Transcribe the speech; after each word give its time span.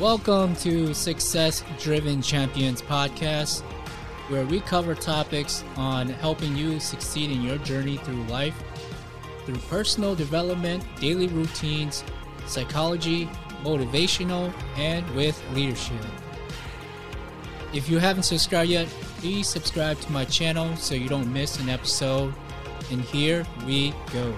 Welcome 0.00 0.54
to 0.56 0.92
Success 0.92 1.64
Driven 1.80 2.20
Champions 2.20 2.82
Podcast, 2.82 3.62
where 4.28 4.44
we 4.44 4.60
cover 4.60 4.94
topics 4.94 5.64
on 5.74 6.10
helping 6.10 6.54
you 6.54 6.78
succeed 6.80 7.30
in 7.30 7.40
your 7.40 7.56
journey 7.56 7.96
through 7.96 8.22
life 8.24 8.54
through 9.46 9.56
personal 9.70 10.14
development, 10.14 10.84
daily 11.00 11.28
routines, 11.28 12.04
psychology, 12.46 13.24
motivational, 13.62 14.52
and 14.76 15.08
with 15.14 15.42
leadership. 15.54 16.04
If 17.72 17.88
you 17.88 17.98
haven't 17.98 18.24
subscribed 18.24 18.68
yet, 18.68 18.88
please 19.20 19.48
subscribe 19.48 19.98
to 20.00 20.12
my 20.12 20.26
channel 20.26 20.76
so 20.76 20.94
you 20.94 21.08
don't 21.08 21.32
miss 21.32 21.58
an 21.58 21.70
episode. 21.70 22.34
And 22.90 23.00
here 23.00 23.46
we 23.64 23.94
go. 24.12 24.36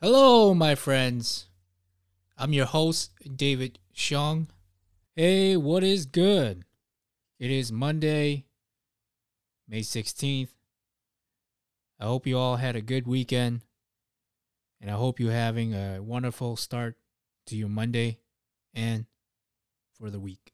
Hello, 0.00 0.52
my 0.52 0.74
friends. 0.74 1.47
I'm 2.40 2.52
your 2.52 2.66
host, 2.66 3.10
David 3.34 3.80
Xiong. 3.96 4.46
Hey, 5.16 5.56
what 5.56 5.82
is 5.82 6.06
good? 6.06 6.62
It 7.40 7.50
is 7.50 7.72
Monday, 7.72 8.44
May 9.66 9.80
16th. 9.80 10.50
I 11.98 12.04
hope 12.04 12.28
you 12.28 12.38
all 12.38 12.54
had 12.54 12.76
a 12.76 12.80
good 12.80 13.08
weekend, 13.08 13.62
and 14.80 14.88
I 14.88 14.94
hope 14.94 15.18
you're 15.18 15.32
having 15.32 15.74
a 15.74 16.00
wonderful 16.00 16.54
start 16.54 16.96
to 17.46 17.56
your 17.56 17.68
Monday 17.68 18.20
and 18.72 19.06
for 19.98 20.08
the 20.08 20.20
week. 20.20 20.52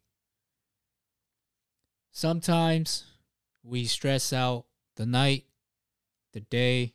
Sometimes 2.13 3.05
we 3.63 3.85
stress 3.85 4.33
out 4.33 4.65
the 4.97 5.05
night, 5.05 5.45
the 6.33 6.41
day 6.41 6.95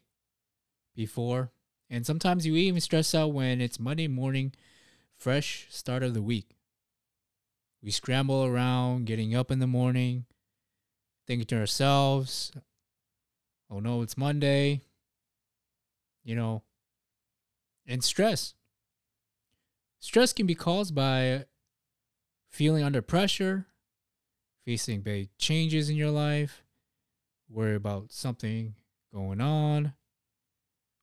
before, 0.95 1.51
and 1.91 2.07
sometimes 2.07 2.47
you 2.47 2.55
even 2.55 2.81
stress 2.81 3.13
out 3.13 3.33
when 3.33 3.61
it's 3.61 3.79
Monday 3.79 4.07
morning 4.07 4.51
fresh 5.19 5.67
start 5.69 6.01
of 6.01 6.13
the 6.13 6.21
week. 6.21 6.55
We 7.83 7.91
scramble 7.91 8.45
around, 8.45 9.05
getting 9.05 9.35
up 9.35 9.51
in 9.51 9.59
the 9.59 9.67
morning, 9.67 10.25
thinking 11.27 11.45
to 11.47 11.59
ourselves, 11.59 12.53
oh 13.69 13.79
no, 13.79 14.01
it's 14.01 14.17
Monday, 14.17 14.81
you 16.23 16.35
know, 16.35 16.63
and 17.85 18.03
stress. 18.03 18.53
Stress 19.99 20.31
can 20.31 20.45
be 20.45 20.55
caused 20.55 20.95
by 20.95 21.45
feeling 22.49 22.83
under 22.83 23.01
pressure, 23.01 23.67
facing 24.65 25.01
big 25.01 25.29
changes 25.37 25.89
in 25.89 25.97
your 25.97 26.11
life, 26.11 26.63
worry 27.49 27.75
about 27.75 28.13
something 28.13 28.75
going 29.13 29.41
on, 29.41 29.93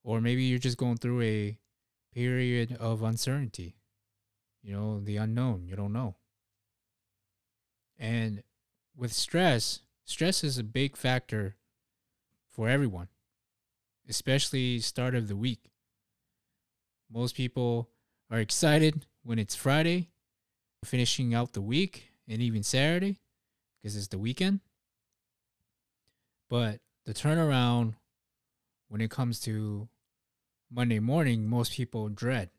or 0.03 0.23
maybe 0.23 0.45
you're 0.45 0.59
just 0.59 0.79
going 0.79 0.97
through 0.97 1.21
a 1.21 1.59
period 2.15 2.77
of 2.81 3.03
uncertainty 3.03 3.77
you 4.67 4.73
know, 4.73 4.99
the 4.99 5.17
unknown. 5.17 5.65
You 5.65 5.77
don't 5.77 5.93
know. 5.93 6.17
And 7.99 8.43
with 8.97 9.13
stress, 9.13 9.81
stress 10.05 10.43
is 10.43 10.59
a 10.59 10.65
big 10.65 10.97
factor 10.97 11.55
for 12.51 12.69
everyone, 12.69 13.09
especially 14.09 14.81
start 14.81 15.15
of 15.15 15.29
the 15.29 15.37
week. 15.37 15.71
Most 17.09 17.37
people 17.37 17.91
are 18.29 18.41
excited 18.41 19.07
when 19.23 19.39
it's 19.39 19.55
Friday, 19.55 20.11
finishing 20.85 21.33
out 21.33 21.53
the 21.53 21.63
week, 21.63 22.11
and 22.29 22.43
even 22.43 22.65
Saturday 22.65 23.21
because 23.81 23.97
it's 23.97 24.09
the 24.09 24.19
weekend. 24.19 24.59
But 26.51 26.81
the 27.05 27.15
turnaround 27.15 27.95
when 28.89 29.01
it 29.01 29.11
comes 29.11 29.39
to 29.41 29.89
Monday 30.69 30.99
morning, 30.99 31.49
most 31.49 31.73
people 31.73 32.09
dread. 32.09 32.51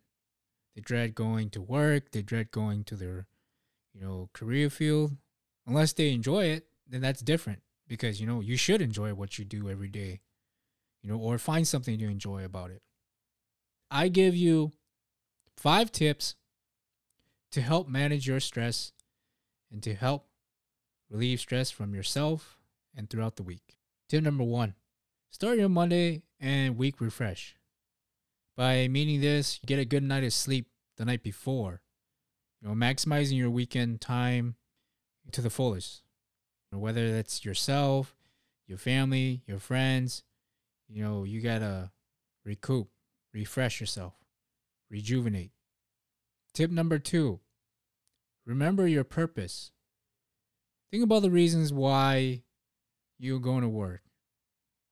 They 0.78 0.81
dread 0.81 1.16
going 1.16 1.50
to 1.50 1.61
work. 1.61 2.11
They 2.11 2.22
dread 2.22 2.52
going 2.52 2.83
to 2.83 2.95
their, 2.95 3.25
you 3.95 4.02
know, 4.02 4.30
career 4.31 4.70
field. 4.70 5.17
Unless 5.66 5.94
they 5.94 6.11
enjoy 6.11 6.45
it, 6.45 6.67
then 6.88 7.02
that's 7.02 7.22
different 7.22 7.64
because 7.88 8.22
you 8.22 8.28
know 8.28 8.42
you 8.42 8.58
should 8.58 8.80
enjoy 8.80 9.16
what 9.16 9.39
you 9.39 9.44
do 9.44 9.71
every 9.71 9.87
day, 9.87 10.21
you 11.02 11.10
know, 11.10 11.17
or 11.17 11.39
find 11.39 11.67
something 11.67 11.98
to 11.98 12.05
enjoy 12.05 12.45
about 12.45 12.70
it. 12.70 12.83
I 13.89 14.10
give 14.10 14.36
you 14.36 14.71
five 15.55 15.92
tips 15.92 16.36
to 17.54 17.61
help 17.61 17.87
manage 17.87 18.27
your 18.27 18.39
stress 18.39 18.92
and 19.71 19.82
to 19.82 19.95
help 19.95 20.27
relieve 21.10 21.39
stress 21.39 21.71
from 21.71 21.95
yourself 21.95 22.60
and 22.95 23.10
throughout 23.10 23.36
the 23.37 23.43
week. 23.43 23.80
Tip 24.10 24.23
number 24.23 24.43
one 24.43 24.76
start 25.32 25.58
your 25.58 25.70
Monday 25.70 26.21
and 26.39 26.77
week 26.77 27.02
refresh. 27.02 27.57
By 28.58 28.88
meaning 28.88 29.22
this, 29.22 29.60
you 29.62 29.68
get 29.68 29.80
a 29.80 29.86
good 29.86 30.02
night 30.02 30.23
of 30.23 30.34
sleep 30.34 30.68
the 30.98 31.06
night 31.06 31.22
before. 31.22 31.84
You 32.60 32.68
know, 32.68 32.73
maximizing 32.73 33.38
your 33.38 33.52
weekend 33.52 34.02
time 34.02 34.56
to 35.32 35.42
the 35.42 35.52
fullest. 35.52 36.02
You 36.72 36.78
know, 36.78 36.82
whether 36.82 37.12
that's 37.12 37.46
yourself, 37.46 38.16
your 38.67 38.80
family, 38.80 39.44
your 39.46 39.60
friends, 39.60 40.23
you 40.90 41.04
know, 41.04 41.23
you 41.23 41.40
gotta 41.40 41.92
recoup, 42.44 42.90
refresh 43.32 43.80
yourself, 43.80 44.16
rejuvenate. 44.90 45.52
Tip 46.54 46.72
number 46.72 46.98
two 46.98 47.40
remember 48.44 48.88
your 48.88 49.04
purpose. 49.04 49.72
Think 50.90 51.04
about 51.04 51.22
the 51.22 51.30
reasons 51.30 51.72
why 51.72 52.44
you're 53.20 53.40
going 53.40 53.62
to 53.62 53.70
work, 53.70 54.02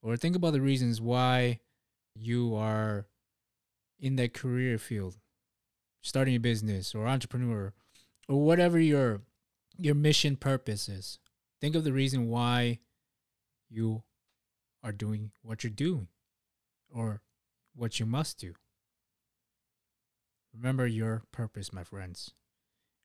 or 0.04 0.18
think 0.18 0.36
about 0.36 0.54
the 0.54 0.62
reasons 0.62 1.02
why 1.02 1.62
you 2.16 2.54
are 2.54 3.08
in 4.00 4.16
that 4.18 4.34
career 4.34 4.78
field, 4.78 5.18
starting 6.02 6.36
a 6.36 6.40
business 6.40 6.94
or 6.94 7.08
entrepreneur, 7.08 7.74
or 8.28 8.44
whatever 8.44 8.80
your 8.80 9.22
your 9.78 9.96
mission 9.96 10.36
purpose 10.36 10.88
is. 10.88 11.20
Think 11.62 11.76
of 11.76 11.84
the 11.84 11.94
reason 11.94 12.30
why 12.30 12.80
you 13.70 14.04
are 14.84 14.92
doing 14.92 15.32
what 15.42 15.64
you're 15.64 15.72
doing 15.72 16.08
or 16.90 17.22
what 17.76 18.00
you 18.00 18.06
must 18.06 18.40
do. 18.40 18.54
Remember 20.54 20.88
your 20.88 21.24
purpose, 21.32 21.74
my 21.74 21.84
friends. 21.84 22.32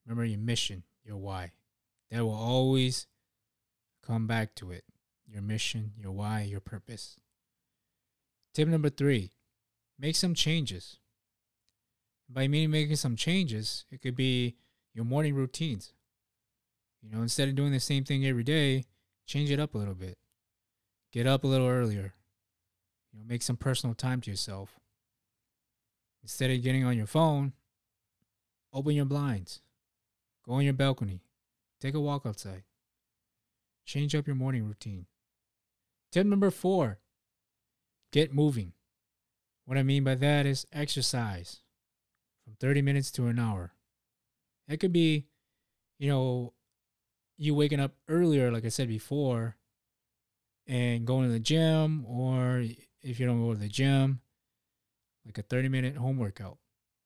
Remember 0.06 0.24
your 0.24 0.38
mission, 0.38 0.84
your 1.04 1.16
why. 1.16 1.52
That 2.10 2.24
will 2.24 2.34
always 2.34 3.06
come 4.06 4.26
back 4.26 4.54
to 4.56 4.70
it. 4.70 4.84
Your 5.26 5.42
mission, 5.42 5.92
your 5.96 6.12
why, 6.12 6.42
your 6.42 6.60
purpose. 6.60 7.16
Tip 8.54 8.68
number 8.68 8.90
three 8.90 9.30
make 10.00 10.16
some 10.16 10.34
changes. 10.34 10.99
By 12.28 12.49
meaning 12.49 12.71
making 12.71 12.97
some 12.97 13.16
changes, 13.16 13.84
it 13.91 14.00
could 14.00 14.16
be 14.16 14.56
your 14.94 15.05
morning 15.05 15.34
routines. 15.34 15.93
You 17.03 17.11
know, 17.11 17.22
instead 17.22 17.49
of 17.49 17.55
doing 17.55 17.72
the 17.72 17.81
same 17.81 18.05
thing 18.05 18.25
every 18.25 18.44
day, 18.44 18.84
change 19.27 19.50
it 19.50 19.61
up 19.61 19.75
a 19.75 19.78
little 19.78 19.94
bit. 19.94 20.19
Get 21.12 21.27
up 21.27 21.44
a 21.44 21.47
little 21.47 21.66
earlier. 21.66 22.15
You 23.12 23.19
know, 23.19 23.25
make 23.27 23.43
some 23.43 23.56
personal 23.56 23.94
time 23.94 24.21
to 24.22 24.31
yourself. 24.31 24.78
Instead 26.22 26.50
of 26.50 26.62
getting 26.62 26.84
on 26.84 26.97
your 26.97 27.06
phone, 27.06 27.53
open 28.72 28.94
your 28.94 29.06
blinds. 29.06 29.61
Go 30.47 30.53
on 30.53 30.65
your 30.65 30.75
balcony. 30.75 31.22
Take 31.81 31.94
a 31.94 32.00
walk 32.00 32.27
outside. 32.27 32.62
Change 33.84 34.15
up 34.15 34.27
your 34.27 34.37
morning 34.37 34.65
routine. 34.65 35.06
Tip 36.12 36.27
number 36.27 36.50
four 36.50 36.99
get 38.12 38.34
moving. 38.34 38.72
What 39.70 39.78
I 39.78 39.84
mean 39.84 40.03
by 40.03 40.16
that 40.16 40.47
is 40.47 40.66
exercise 40.72 41.60
from 42.42 42.54
30 42.58 42.82
minutes 42.82 43.12
to 43.12 43.28
an 43.28 43.38
hour. 43.38 43.72
It 44.66 44.81
could 44.81 44.92
be, 44.92 45.28
you 45.97 46.08
know, 46.08 46.54
you 47.38 47.54
waking 47.54 47.78
up 47.78 47.92
earlier, 48.08 48.50
like 48.50 48.64
I 48.64 48.69
said 48.70 48.88
before, 48.88 49.54
and 50.66 51.06
going 51.06 51.28
to 51.28 51.32
the 51.32 51.38
gym, 51.38 52.04
or 52.04 52.64
if 53.00 53.20
you 53.20 53.26
don't 53.26 53.41
go 53.41 53.53
to 53.53 53.60
the 53.60 53.69
gym, 53.69 54.22
like 55.25 55.38
a 55.38 55.42
30 55.42 55.69
minute 55.69 55.97
home 55.97 56.19
workout, 56.19 56.58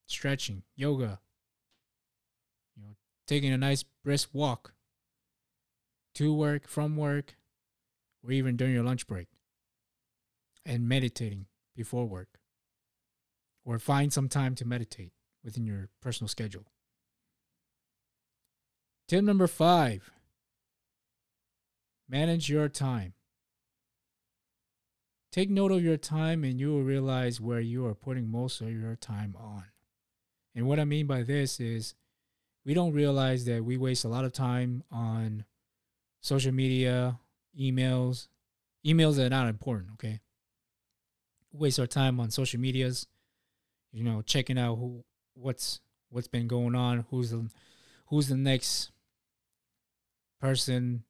stretching, 0.06 0.62
yoga, 0.74 1.20
you 2.74 2.82
know, 2.82 2.96
taking 3.26 3.52
a 3.52 3.58
nice 3.58 3.84
brisk 4.02 4.30
walk 4.32 4.72
to 6.14 6.32
work, 6.32 6.66
from 6.66 6.96
work, 6.96 7.36
or 8.22 8.32
even 8.32 8.56
during 8.56 8.72
your 8.72 8.84
lunch 8.84 9.06
break, 9.06 9.28
and 10.64 10.88
meditating 10.88 11.44
before 11.76 12.06
work 12.06 12.38
or 13.64 13.78
find 13.78 14.12
some 14.12 14.28
time 14.28 14.54
to 14.54 14.64
meditate 14.64 15.12
within 15.42 15.64
your 15.64 15.88
personal 16.00 16.28
schedule. 16.28 16.64
Tip 19.08 19.24
number 19.24 19.46
five 19.46 20.10
manage 22.08 22.48
your 22.48 22.68
time. 22.68 23.14
Take 25.32 25.50
note 25.50 25.72
of 25.72 25.82
your 25.82 25.96
time 25.96 26.44
and 26.44 26.60
you 26.60 26.70
will 26.70 26.82
realize 26.82 27.40
where 27.40 27.60
you 27.60 27.86
are 27.86 27.94
putting 27.94 28.28
most 28.28 28.60
of 28.60 28.70
your 28.70 28.94
time 28.94 29.34
on. 29.38 29.64
And 30.54 30.66
what 30.66 30.78
I 30.78 30.84
mean 30.84 31.06
by 31.06 31.22
this 31.22 31.58
is 31.58 31.94
we 32.64 32.72
don't 32.72 32.92
realize 32.92 33.44
that 33.46 33.64
we 33.64 33.76
waste 33.76 34.04
a 34.04 34.08
lot 34.08 34.24
of 34.24 34.32
time 34.32 34.84
on 34.92 35.44
social 36.20 36.52
media, 36.52 37.18
emails, 37.58 38.28
emails 38.86 39.16
that 39.16 39.26
are 39.26 39.30
not 39.30 39.48
important, 39.48 39.90
okay? 39.94 40.20
Waste 41.52 41.80
our 41.80 41.86
time 41.86 42.20
on 42.20 42.30
social 42.30 42.60
medias, 42.60 43.06
you 43.94 44.02
know, 44.02 44.22
checking 44.22 44.58
out 44.58 44.74
who 44.74 45.04
what's 45.34 45.80
what's 46.10 46.26
been 46.26 46.48
going 46.48 46.74
on, 46.74 47.06
who's 47.10 47.30
the 47.30 47.48
who's 48.08 48.28
the 48.28 48.36
next 48.36 48.90
person 50.40 51.04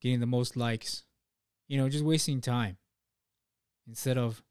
getting 0.00 0.20
the 0.20 0.26
most 0.26 0.56
likes. 0.56 1.04
You 1.68 1.76
know, 1.78 1.88
just 1.90 2.04
wasting 2.04 2.40
time 2.40 2.78
instead 3.86 4.16
of 4.16 4.42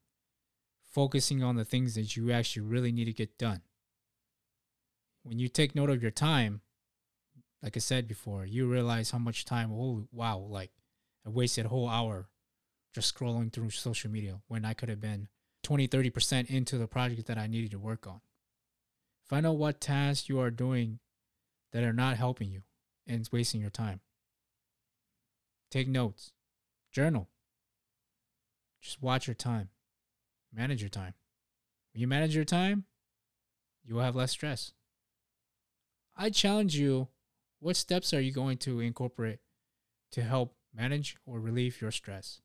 focusing 0.86 1.44
on 1.44 1.56
the 1.56 1.66
things 1.66 1.96
that 1.96 2.16
you 2.16 2.32
actually 2.32 2.62
really 2.62 2.92
need 2.92 3.06
to 3.06 3.14
get 3.14 3.38
done. 3.38 3.62
When 5.24 5.40
you 5.40 5.50
take 5.50 5.76
note 5.76 5.90
of 5.90 6.02
your 6.02 6.12
time, 6.12 6.62
like 7.64 7.76
I 7.76 7.80
said 7.80 8.08
before, 8.08 8.46
you 8.46 8.68
realize 8.68 9.10
how 9.12 9.18
much 9.18 9.44
time, 9.44 9.72
oh 9.74 10.08
wow, 10.12 10.38
like 10.38 10.72
I 11.26 11.30
wasted 11.30 11.66
a 11.66 11.70
whole 11.70 11.90
hour 11.90 12.30
just 12.94 13.14
scrolling 13.14 13.52
through 13.52 13.72
social 13.72 14.12
media 14.12 14.40
when 14.48 14.66
I 14.66 14.74
could 14.74 14.90
have 14.90 15.02
been 15.02 15.28
20, 15.64 15.88
30% 15.88 16.50
into 16.50 16.78
the 16.78 16.88
project 16.88 17.28
that 17.28 17.38
I 17.38 17.48
needed 17.48 17.72
to 17.72 17.80
work 17.80 18.08
on. 18.08 18.22
Find 19.28 19.46
out 19.46 19.58
what 19.58 19.82
tasks 19.82 20.30
you 20.30 20.40
are 20.40 20.52
doing 20.52 21.00
that 21.72 21.84
are 21.84 21.94
not 21.94 22.18
helping 22.18 22.50
you 22.50 22.64
and 23.06 23.20
it's 23.20 23.32
wasting 23.32 23.62
your 23.62 23.70
time. 23.70 24.00
Take 25.70 25.88
notes, 25.88 26.32
journal. 26.92 27.30
Just 28.82 29.02
watch 29.02 29.28
your 29.28 29.36
time, 29.36 29.70
manage 30.54 30.82
your 30.82 30.90
time. 30.90 31.14
When 31.94 32.02
you 32.02 32.08
manage 32.08 32.36
your 32.36 32.46
time, 32.46 32.86
you 33.84 33.96
will 33.96 34.04
have 34.04 34.16
less 34.16 34.32
stress. 34.32 34.74
I 36.16 36.30
challenge 36.30 36.76
you 36.76 37.10
what 37.60 37.76
steps 37.76 38.14
are 38.14 38.22
you 38.22 38.32
going 38.32 38.58
to 38.60 38.80
incorporate 38.80 39.40
to 40.12 40.22
help 40.22 40.56
manage 40.74 41.18
or 41.26 41.40
relieve 41.40 41.82
your 41.82 41.92
stress? 41.92 42.42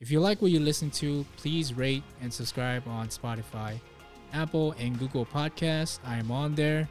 If 0.00 0.12
you 0.12 0.20
like 0.20 0.40
what 0.40 0.52
you 0.52 0.60
listen 0.60 0.92
to, 0.92 1.26
please 1.36 1.74
rate 1.74 2.04
and 2.22 2.32
subscribe 2.32 2.86
on 2.86 3.08
Spotify, 3.08 3.80
Apple, 4.32 4.76
and 4.78 4.96
Google 4.96 5.26
Podcasts. 5.26 5.98
I 6.04 6.18
am 6.18 6.30
on 6.30 6.54
there. 6.54 6.88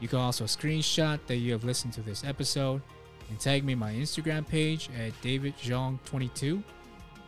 You 0.00 0.08
can 0.08 0.20
also 0.20 0.44
screenshot 0.44 1.20
that 1.26 1.36
you 1.36 1.52
have 1.52 1.64
listened 1.64 1.92
to 1.94 2.00
this 2.00 2.24
episode 2.24 2.80
and 3.28 3.38
tag 3.38 3.62
me 3.62 3.74
my 3.74 3.92
Instagram 3.92 4.48
page 4.48 4.88
at 4.98 5.12
davidxiong22. 5.20 6.62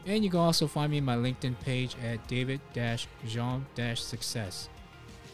And 0.06 0.24
you 0.24 0.30
can 0.30 0.40
also 0.40 0.66
find 0.66 0.90
me 0.90 1.02
my 1.02 1.16
LinkedIn 1.16 1.60
page 1.60 1.94
at 2.02 2.26
david-xiong-success. 2.26 4.68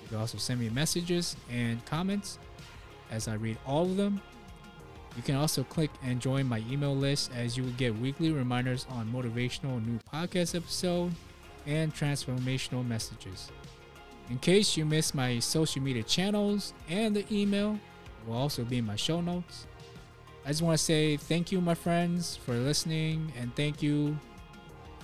You 0.02 0.08
can 0.08 0.18
also 0.18 0.38
send 0.38 0.58
me 0.58 0.70
messages 0.70 1.36
and 1.52 1.84
comments 1.84 2.40
as 3.12 3.28
I 3.28 3.34
read 3.34 3.58
all 3.64 3.84
of 3.84 3.96
them. 3.96 4.20
You 5.16 5.22
can 5.22 5.36
also 5.36 5.62
click 5.64 5.90
and 6.02 6.20
join 6.20 6.46
my 6.46 6.62
email 6.70 6.94
list 6.94 7.30
as 7.36 7.56
you 7.56 7.64
will 7.64 7.70
get 7.72 7.96
weekly 7.96 8.32
reminders 8.32 8.86
on 8.90 9.12
motivational 9.12 9.84
new 9.84 9.98
podcast 10.12 10.54
episode 10.54 11.12
and 11.66 11.94
transformational 11.94 12.86
messages. 12.86 13.50
In 14.30 14.38
case 14.38 14.76
you 14.76 14.84
missed 14.84 15.14
my 15.14 15.38
social 15.38 15.82
media 15.82 16.02
channels 16.02 16.72
and 16.88 17.14
the 17.14 17.24
email, 17.30 17.78
will 18.26 18.36
also 18.36 18.64
be 18.64 18.78
in 18.78 18.86
my 18.86 18.96
show 18.96 19.20
notes. 19.20 19.66
I 20.44 20.48
just 20.48 20.62
want 20.62 20.78
to 20.78 20.84
say 20.84 21.16
thank 21.16 21.52
you, 21.52 21.60
my 21.60 21.74
friends, 21.74 22.36
for 22.36 22.54
listening, 22.54 23.32
and 23.38 23.54
thank 23.54 23.82
you 23.82 24.18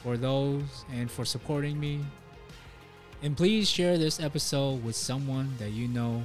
for 0.02 0.16
those 0.16 0.84
and 0.92 1.10
for 1.10 1.24
supporting 1.24 1.78
me. 1.78 2.00
And 3.22 3.36
please 3.36 3.68
share 3.68 3.98
this 3.98 4.20
episode 4.20 4.82
with 4.82 4.96
someone 4.96 5.54
that 5.58 5.70
you 5.70 5.88
know 5.88 6.22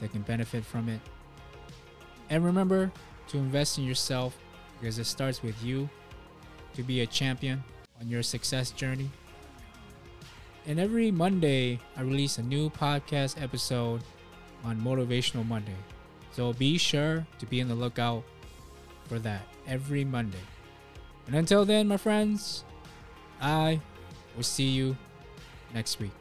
that 0.00 0.12
can 0.12 0.22
benefit 0.22 0.64
from 0.64 0.88
it. 0.88 1.00
And 2.30 2.44
remember 2.44 2.92
to 3.28 3.38
invest 3.38 3.78
in 3.78 3.84
yourself 3.84 4.36
because 4.80 4.98
it 4.98 5.04
starts 5.04 5.42
with 5.42 5.62
you 5.62 5.88
to 6.74 6.82
be 6.82 7.00
a 7.00 7.06
champion 7.06 7.62
on 8.00 8.08
your 8.08 8.22
success 8.22 8.70
journey. 8.70 9.10
And 10.66 10.78
every 10.78 11.10
Monday, 11.10 11.80
I 11.96 12.02
release 12.02 12.38
a 12.38 12.42
new 12.42 12.70
podcast 12.70 13.42
episode 13.42 14.02
on 14.64 14.80
Motivational 14.80 15.46
Monday. 15.46 15.76
So 16.32 16.52
be 16.52 16.78
sure 16.78 17.26
to 17.38 17.46
be 17.46 17.62
on 17.62 17.68
the 17.68 17.74
lookout 17.74 18.22
for 19.06 19.18
that 19.20 19.42
every 19.66 20.04
Monday. 20.04 20.38
And 21.26 21.34
until 21.34 21.64
then, 21.64 21.88
my 21.88 21.96
friends, 21.96 22.64
I 23.40 23.80
will 24.36 24.42
see 24.42 24.68
you 24.68 24.96
next 25.74 25.98
week. 26.00 26.12